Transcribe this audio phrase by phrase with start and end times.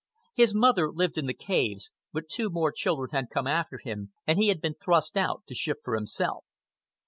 [0.33, 4.39] His mother lived in the caves, but two more children had come after him and
[4.39, 6.43] he had been thrust out to shift for himself.